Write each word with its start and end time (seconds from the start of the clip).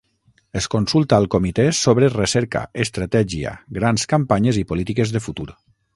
Es 0.59 0.67
consulta 0.75 1.19
al 1.23 1.27
comitè 1.35 1.65
sobre 1.81 2.09
recerca, 2.15 2.63
estratègia, 2.87 3.53
grans 3.79 4.07
campanyes 4.15 4.61
i 4.63 4.65
polítiques 4.73 5.13
de 5.19 5.23
futur. 5.29 5.51